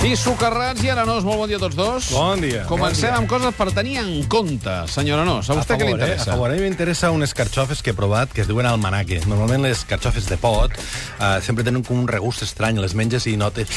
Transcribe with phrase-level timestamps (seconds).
[0.00, 2.06] I socarrats i aranós, molt bon dia a tots dos.
[2.14, 2.62] Bon dia.
[2.64, 3.18] Comencem Bon dia.
[3.20, 5.50] amb coses per tenir en compte, senyor Aranós.
[5.52, 5.92] A vostè què li eh?
[5.92, 6.30] A interessa?
[6.32, 9.20] favor, a mi m'interessa unes carxofes que he provat que es diuen almanaque.
[9.28, 12.80] Normalment les carxofes de pot eh, sempre tenen com un regust estrany.
[12.80, 13.68] Les menges i notes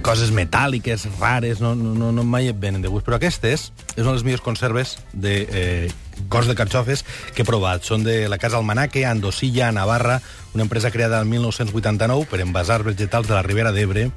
[0.00, 3.04] coses metàl·liques, rares, no, no, no, no mai et venen de gust.
[3.04, 3.68] Però aquestes
[3.98, 5.92] és una de les millors conserves de eh,
[6.32, 7.04] cos de carxofes
[7.36, 7.84] que he provat.
[7.84, 10.22] Són de la casa Almanaque, a Andosilla, a Navarra,
[10.54, 14.08] una empresa creada el 1989 per envasar vegetals de la Ribera d'Ebre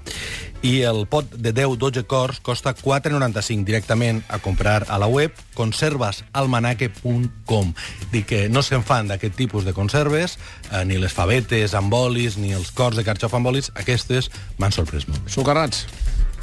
[0.64, 7.74] i el pot de 10-12 cors costa 4,95 directament a comprar a la web conservasalmanaque.com
[8.14, 10.39] Dic que no se'n fan d'aquest tipus de conserves,
[10.71, 14.71] eh, ni les favetes amb olis, ni els cors de carxofa amb olis, aquestes m'han
[14.71, 15.21] sorprès molt.
[15.28, 15.86] Socarrats.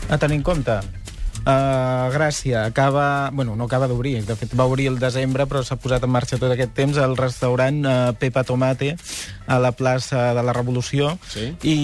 [0.09, 1.00] A tenir en compte.
[1.41, 3.31] Uh, Gràcia acaba...
[3.33, 4.21] Bueno, no acaba d'obrir.
[4.27, 7.17] De fet, va obrir el desembre, però s'ha posat en marxa tot aquest temps el
[7.17, 8.93] restaurant uh, Pepa Tomate
[9.51, 11.17] a la plaça de la Revolució.
[11.27, 11.49] Sí.
[11.67, 11.77] I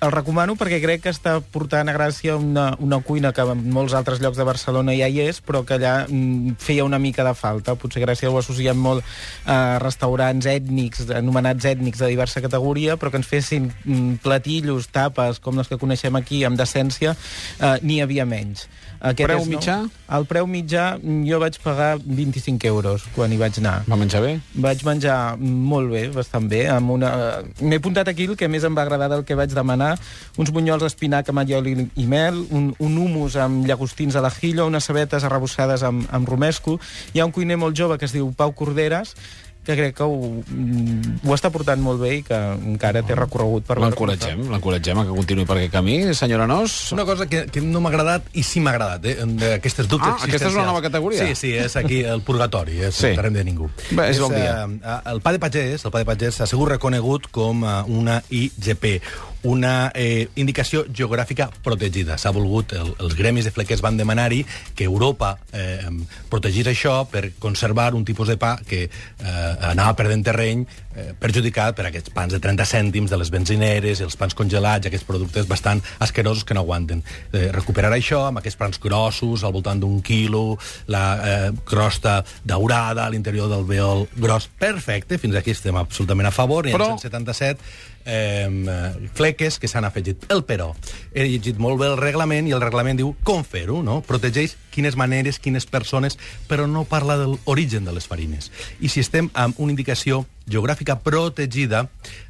[0.00, 3.92] el recomano perquè crec que està portant a Gràcia una, una cuina que en molts
[3.98, 7.34] altres llocs de Barcelona ja hi és, però que allà mm, feia una mica de
[7.36, 7.74] falta.
[7.76, 9.04] Potser Gràcia ho associem molt
[9.44, 15.42] a restaurants ètnics, anomenats ètnics de diversa categoria, però que ens fessin mm, platillos, tapes,
[15.42, 17.12] com les que coneixem aquí, amb decència,
[17.58, 18.68] eh, n'hi havia menys.
[19.02, 19.56] Preu és, no?
[19.56, 19.76] mitjà?
[20.14, 23.80] El preu mitjà, mm, jo vaig pagar 25 euros quan hi vaig anar.
[23.90, 24.36] Va menjar bé?
[24.54, 26.68] Vaig menjar molt bé, bastant bé.
[26.70, 27.10] Amb una...
[27.58, 29.96] M'he apuntat aquí el que més em va agradar del que vaig demanar.
[30.38, 34.86] Uns bunyols d'espinac amb allioli i mel, un, un humus amb llagostins a l'ajillo, unes
[34.86, 36.78] cebetes arrebossades amb, amb romesco.
[37.12, 39.16] Hi ha un cuiner molt jove que es diu Pau Corderes,
[39.64, 43.64] que crec que ho, mm, ho està portant molt bé i que encara té recorregut
[43.68, 43.76] per.
[43.78, 46.90] L'encoratgem, l'encoratgem a que continuï per aquest camí, senyor Aranós.
[46.92, 50.24] Una cosa que, que no m'ha agradat i sí m'ha agradat, eh, d'aquestes dubtes Ah,
[50.26, 51.24] aquesta és una nova categoria?
[51.26, 53.00] Sí, sí, és aquí el purgatori, és Sí.
[53.02, 53.06] sí.
[53.12, 53.70] el terreny de ningú.
[53.90, 54.64] Bé, és bon dia.
[54.66, 58.22] Eh, el pa de pagès, el pa de pagès ha sigut reconegut com eh, una
[58.30, 59.00] IGP,
[59.42, 62.16] una eh, indicació geogràfica protegida.
[62.18, 64.44] S'ha volgut, el, els gremis de flequers van demanar-hi
[64.78, 65.90] que Europa eh,
[66.30, 70.64] protegís això per conservar un tipus de pa que eh, anava perdent terreny
[70.94, 75.06] eh, perjudicat per aquests pans de 30 cèntims de les benzineres, els pans congelats, aquests
[75.08, 77.02] productes bastant asquerosos que no aguanten.
[77.32, 83.06] Eh, recuperar això amb aquests pans grossos, al voltant d'un quilo, la eh, crosta daurada
[83.06, 87.02] a l'interior del veol gros, perfecte, fins aquí estem absolutament a favor, i Però- en
[87.02, 90.26] 177 eh, fleques que s'han afegit.
[90.32, 90.72] El però,
[91.14, 94.00] he llegit molt bé el reglament i el reglament diu com fer-ho, no?
[94.06, 96.18] Protegeix quines maneres, quines persones,
[96.48, 98.50] però no parla de l'origen de les farines.
[98.80, 101.86] I si estem amb una indicació geogràfica protegida,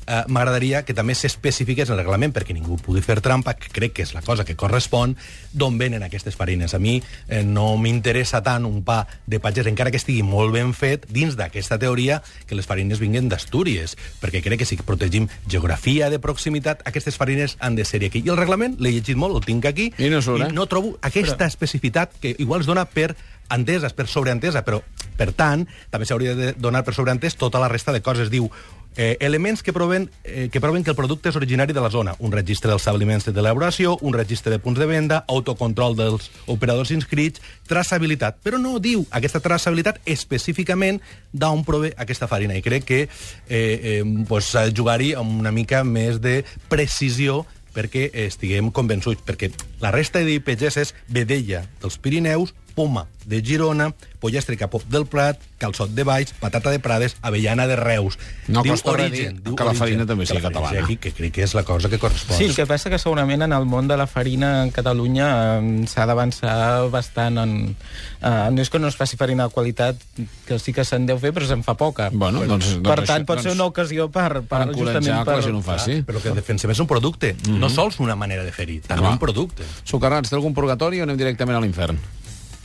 [0.07, 3.97] eh, m'agradaria que també s'especifiqués en el reglament, perquè ningú pugui fer trampa, que crec
[3.97, 5.17] que és la cosa que correspon,
[5.53, 6.75] d'on venen aquestes farines.
[6.75, 6.99] A mi
[7.29, 11.37] eh, no m'interessa tant un pa de pagès, encara que estigui molt ben fet, dins
[11.39, 16.83] d'aquesta teoria, que les farines vinguin d'Astúries, perquè crec que si protegim geografia de proximitat,
[16.89, 18.23] aquestes farines han de ser aquí.
[18.25, 20.51] I el reglament, l'he llegit molt, el tinc aquí, I no surt, eh?
[20.51, 23.13] i no trobo aquesta especificitat que igual es dona per
[23.53, 24.81] entesa, per sobreentesa, però,
[25.19, 28.31] per tant, també s'hauria de donar per sobreentès tota la resta de coses.
[28.33, 28.49] Diu,
[28.97, 32.15] eh, elements que proven, eh, que proven que el producte és originari de la zona.
[32.19, 37.43] Un registre dels establiments d'elaboració, un registre de punts de venda, autocontrol dels operadors inscrits,
[37.69, 38.39] traçabilitat.
[38.43, 41.01] Però no diu aquesta traçabilitat específicament
[41.33, 42.57] d'on prové aquesta farina.
[42.57, 43.09] I crec que eh,
[43.49, 49.49] eh, pues, s'ha de jugar-hi amb una mica més de precisió perquè estiguem convençuts, perquè
[49.81, 55.93] la resta d'IPGs és vedella dels Pirineus, poma de Girona, pollastre capó del Prat, calçot
[55.95, 58.19] de Baix, patata de Prades, avellana de Reus.
[58.49, 60.83] No Diu costa res dir diu que la farina també Que sigui catalana.
[60.83, 62.37] Aquí, que crec que és la cosa que correspon.
[62.37, 65.29] Sí, el que passa que segurament en el món de la farina en Catalunya
[65.87, 67.55] s'ha d'avançar bastant en...
[68.23, 69.97] Eh, no és que no es faci farina de qualitat,
[70.47, 72.11] que sí que se'n deu fer, però se'n fa poca.
[72.13, 74.41] Bueno, doncs- doncs per tant, pot ser doncs- una ocasió per...
[74.43, 76.01] per, Per encoratjar que la gent ho faci.
[76.07, 77.59] Però el que defensem és un producte, Mhm.
[77.61, 79.13] no sols una manera de fer-hi, també Clar.
[79.13, 79.63] un producte.
[79.85, 81.99] Socarrats, té algun purgatori o anem directament a l'infern?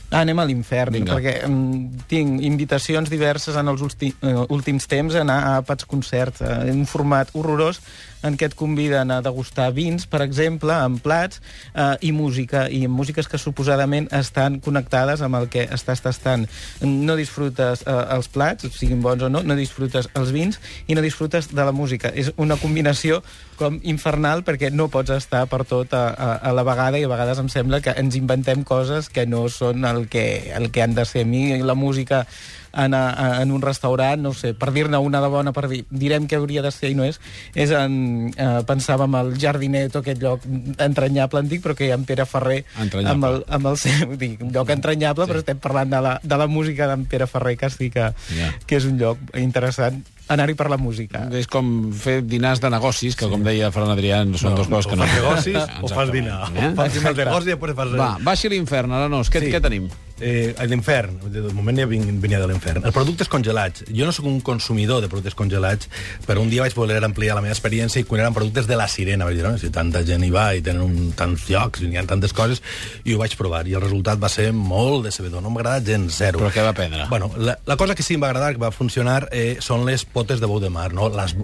[0.08, 5.20] Ah, anem a l'infern, perquè um, tinc invitacions diverses en els uh, últims temps a
[5.20, 7.82] anar a àpats concerts, uh, en un format horrorós
[8.24, 11.42] en què et conviden a degustar vins, per exemple, amb plats,
[11.74, 16.48] uh, i música, i músiques que suposadament estan connectades amb el que estàs tastant.
[16.82, 20.58] No disfrutes uh, els plats, siguin bons o no, no disfrutes els vins
[20.88, 22.10] i no disfrutes de la música.
[22.14, 23.22] És una combinació
[23.58, 27.10] com infernal perquè no pots estar per tot a, a, a la vegada i a
[27.10, 30.94] vegades em sembla que ens inventem coses que no són el que, el que han
[30.94, 31.22] de ser.
[31.26, 32.26] A mi la música
[32.72, 36.28] en, a, en un restaurant, no sé, per dir-ne una de bona, per dir, direm
[36.30, 37.18] que hauria de ser i no és,
[37.58, 41.98] és en, eh, pensava en el Jardineto, aquest lloc entranyable antic, però que hi ha
[41.98, 45.32] en Pere Ferrer amb el, amb el seu, dic, un lloc entranyable, sí.
[45.32, 48.52] però estem parlant de la, de la música d'en Pere Ferrer, que sí que, Ja.
[48.66, 51.26] que és un lloc interessant anar-hi per la música.
[51.38, 54.98] És com fer dinars de negocis, que, com deia Ferran Adrià, són dues coses que
[54.98, 55.04] no...
[55.04, 56.42] o fas negocis o fas dinar.
[56.54, 56.72] Eh?
[56.78, 57.96] Fas el negoci i després fas...
[57.98, 59.30] Va, baixi l'infern, Aranós.
[59.32, 59.52] Què, Sí.
[59.54, 59.88] què tenim?
[60.18, 62.82] Eh, l'infern, de moment ja venia de l'infern.
[62.88, 63.84] Els productes congelats.
[63.94, 65.86] Jo no sóc un consumidor de productes congelats,
[66.26, 68.88] però un dia vaig voler ampliar la meva experiència i quan eren productes de la
[68.90, 69.28] sirena.
[69.28, 72.00] Vaig dir, no, si tanta gent hi va i tenen un, tants llocs i n'hi
[72.00, 72.58] ha tantes coses,
[73.06, 73.62] i ho vaig provar.
[73.70, 75.38] I el resultat va ser molt decebedor.
[75.44, 76.42] No m'ha agradat gens, zero.
[76.42, 77.06] Però què va prendre?
[77.14, 80.02] Bueno, la, la cosa que sí em va agradar, que va funcionar, eh, són les
[80.18, 81.08] potes de bou de mar, no?
[81.14, 81.34] les,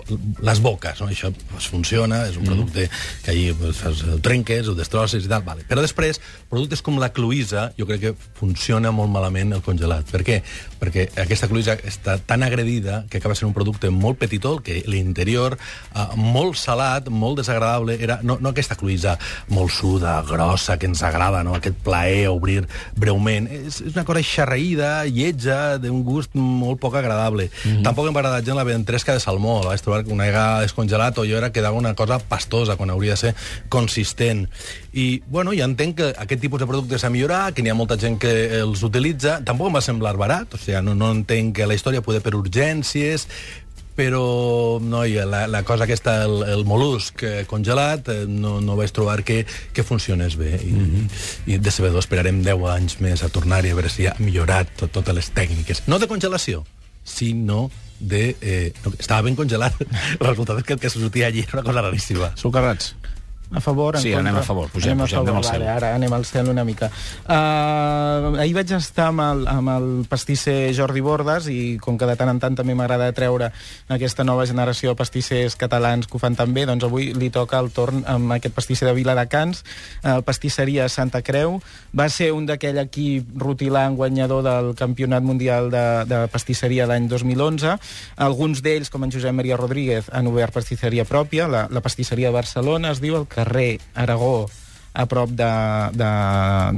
[0.43, 1.01] les boques.
[1.01, 1.09] No?
[1.13, 2.89] Això pues, funciona, és un producte
[3.25, 5.45] que allí pues, fas, el trenques, ho destrosses i tal.
[5.47, 5.67] Vale.
[5.69, 10.11] Però després, productes com la Cloïsa, jo crec que funciona molt malament el congelat.
[10.11, 10.41] Per què?
[10.81, 15.59] Perquè aquesta Cloïsa està tan agredida que acaba sent un producte molt petitó, que l'interior,
[15.95, 19.17] eh, molt salat, molt desagradable, era no, no aquesta Cloïsa
[19.53, 21.55] molt suda, grossa, que ens agrada, no?
[21.59, 22.65] aquest plaer a obrir
[22.97, 23.49] breument.
[23.53, 27.51] És, és una cosa xarraïda, lletja, d'un gust molt poc agradable.
[27.51, 27.83] Mm -hmm.
[27.85, 29.61] Tampoc em va agradar gens la ventresca de salmó.
[29.63, 32.91] La vaig trobar que una vegada descongelat o jo era quedava una cosa pastosa quan
[32.91, 33.35] hauria de ser
[33.69, 34.47] consistent.
[34.93, 37.99] I, bueno, ja entenc que aquest tipus de productes s'ha millorat, que n'hi ha molta
[38.01, 39.41] gent que els utilitza.
[39.45, 42.35] Tampoc em va semblar barat, o sigui, no, no entenc que la història pugui per
[42.39, 43.29] urgències,
[43.95, 48.93] però noia, la, la cosa aquesta, el, el mol·lusc eh, congelat, eh, no, no vaig
[48.95, 50.59] trobar que, que funcionés bé.
[50.59, 51.09] I, mm -hmm.
[51.47, 55.15] i decebedor, esperarem 10 anys més a tornar-hi a veure si ha millorat tot, totes
[55.15, 55.83] les tècniques.
[55.87, 56.65] No de congelació,
[57.05, 57.71] sinó
[58.09, 58.37] de...
[58.41, 59.81] Eh, no, estava ben congelat.
[60.21, 62.33] El resultat és que el que sortia allí era una cosa raríssima.
[62.41, 62.95] Sucarrats.
[63.55, 64.21] A favor, en Sí, contra?
[64.29, 65.61] anem a favor, pugem, anem a pugem, favor, anem al cel.
[65.61, 66.91] Vale, ara anem al cel una mica.
[67.25, 72.17] Uh, ahir vaig estar amb el, amb el pastisser Jordi Bordes i com que de
[72.19, 73.51] tant en tant també m'agrada treure
[73.95, 77.61] aquesta nova generació de pastissers catalans que ho fan tan bé, doncs avui li toca
[77.63, 79.63] el torn amb aquest pastisser de Viladecans,
[80.03, 81.61] uh, pastisseria Santa Creu.
[81.97, 87.77] Va ser un d'aquell equip rutilant guanyador del Campionat Mundial de, de Pastisseria l'any 2011.
[88.17, 92.39] Alguns d'ells, com en Josep Maria Rodríguez, han obert pastisseria pròpia, la, la pastisseria de
[92.41, 94.49] Barcelona es diu el carrer Aragó
[94.95, 95.51] a prop de,
[95.99, 96.11] de,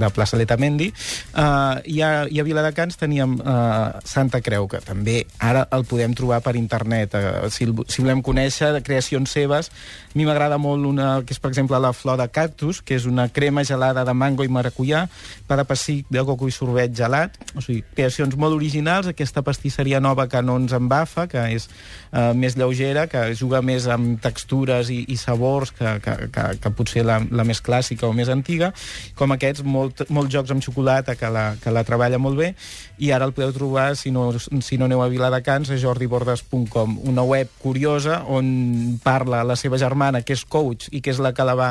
[0.00, 0.88] de plaça Letamendi.
[1.36, 6.14] Uh, i, a, I a Viladecans teníem uh, Santa Creu, que també ara el podem
[6.16, 7.12] trobar per internet.
[7.14, 11.34] Uh, si, el- si volem conèixer de creacions seves, a mi m'agrada molt una, que
[11.36, 14.48] és, per exemple, la flor de cactus, que és una crema gelada de mango i
[14.48, 15.04] maracuyà,
[15.46, 17.36] pa de pessic de coco i sorbet gelat.
[17.52, 22.32] O sigui, creacions molt originals, aquesta pastisseria nova que no ens embafa, que és uh,
[22.32, 27.04] més lleugera, que juga més amb textures i, i sabors que, que, que, que potser
[27.04, 28.72] la, la més clàssica o més antiga,
[29.18, 32.52] com aquests, molt, molts jocs amb xocolata que la, que la treballa molt bé,
[32.98, 37.24] i ara el podeu trobar, si no, si no aneu a Viladecans, a jordibordes.com, una
[37.26, 41.44] web curiosa on parla la seva germana, que és coach i que és la que
[41.46, 41.70] la va,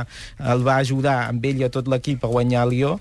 [0.54, 2.96] el va ajudar amb ell i a tot l'equip a guanyar el Lió,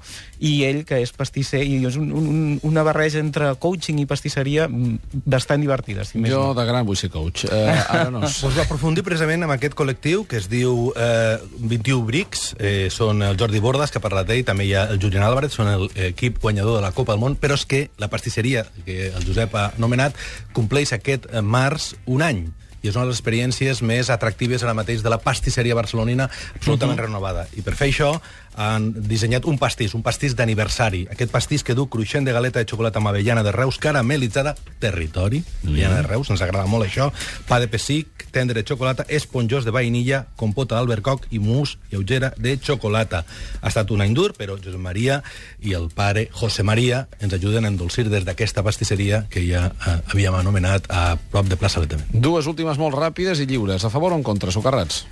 [0.45, 4.67] i ell, que és pastisser, i és un, un, una barreja entre coaching i pastisseria
[4.69, 6.57] mm, bastant divertida, si més Jo no.
[6.59, 7.47] de gran vull ser coach.
[7.49, 8.39] Uh, Aranós.
[8.45, 13.24] Pues va aprofundir precisament amb aquest col·lectiu que es diu eh, 21 Brics, eh, són
[13.31, 16.41] el Jordi Bordas, que ha parlat d'ell, també hi ha el Julián Álvarez, són l'equip
[16.43, 19.71] guanyador de la Copa del Món, però és que la pastisseria que el Josep ha
[19.79, 20.19] nomenat
[20.57, 22.47] compleix aquest març un any
[22.85, 26.99] i és una de les experiències més atractives ara mateix de la pastisseria barcelonina absolutament
[26.99, 27.07] uh -huh.
[27.07, 27.47] renovada.
[27.57, 28.21] I per fer això
[28.55, 31.05] han dissenyat un pastís, un pastís d'aniversari.
[31.11, 35.43] Aquest pastís que du cruixent de galeta de xocolata amb avellana de Reus caramelitzada, territori,
[35.65, 37.11] avellana de Reus, ens agrada molt això,
[37.49, 42.57] pa de pessic, tendre de xocolata, esponjós de vainilla, compota d'albercoc i mousse lleugera de
[42.59, 43.25] xocolata.
[43.61, 45.21] Ha estat un any dur, però Josep Maria
[45.63, 49.99] i el pare José Maria ens ajuden a endolcir des d'aquesta pastisseria que ja eh,
[50.13, 52.09] havíem anomenat a prop de plaça Letament.
[52.13, 53.85] Dues últimes molt ràpides i lliures.
[53.85, 55.05] A favor o en contra, Socarrats?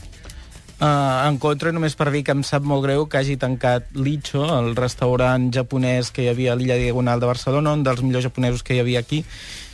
[0.82, 4.40] Uh, en contra, només per dir que em sap molt greu que hagi tancat Licho,
[4.50, 8.64] el restaurant japonès que hi havia a l'illa Diagonal de Barcelona, un dels millors japonesos
[8.66, 9.20] que hi havia aquí.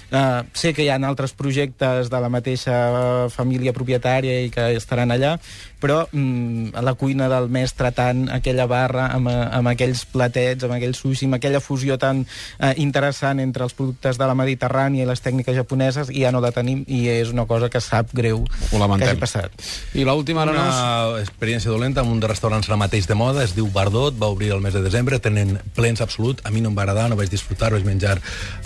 [0.08, 5.12] Uh, sé que hi ha altres projectes de la mateixa família propietària i que estaran
[5.12, 5.34] allà,
[5.78, 10.64] però mm, a la cuina del mestre tant aquella barra amb, eh, amb aquells platets,
[10.66, 15.04] amb aquell sushi, amb aquella fusió tan uh, interessant entre els productes de la Mediterrània
[15.04, 18.10] i les tècniques japoneses, i ja no la tenim, i és una cosa que sap
[18.16, 19.04] greu Ho lamentem.
[19.04, 19.68] que hagi passat.
[19.94, 20.72] I l'última, Aranós?
[20.72, 24.32] Una experiència dolenta amb un dels restaurants ara mateix de moda, es diu Bardot, va
[24.34, 27.20] obrir el mes de desembre, tenen plens absolut, a mi no em va agradar, no
[27.20, 28.18] vaig disfrutar, vaig menjar,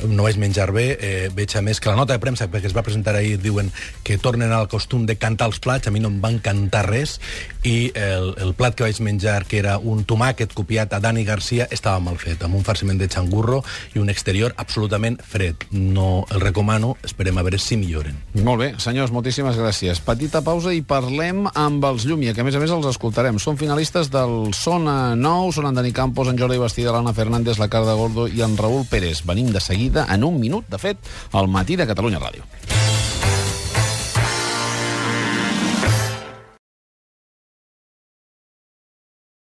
[0.06, 2.76] no vaig menjar bé, eh, veig a més que la nota de premsa, perquè es
[2.76, 3.70] va presentar ahir, diuen
[4.04, 7.18] que tornen al costum de cantar els plats, a mi no em van cantar res,
[7.62, 11.68] i el, el plat que vaig menjar, que era un tomàquet copiat a Dani Garcia,
[11.70, 13.62] estava mal fet, amb un farciment de xangurro
[13.94, 15.66] i un exterior absolutament fred.
[15.72, 18.18] No el recomano, esperem a veure si milloren.
[18.42, 20.02] Molt bé, senyors, moltíssimes gràcies.
[20.04, 23.38] Petita pausa i parlem amb els Llumia, que a més a més els escoltarem.
[23.42, 27.70] Són finalistes del Sona 9, són en Dani Campos, en Jordi Bastida, l'Anna Fernández, la
[27.72, 29.22] Carda Gordo i en Raül Pérez.
[29.28, 30.98] Venim de seguida, en un minut, de fet,
[31.32, 32.81] al matí de Catalunya Ràdio.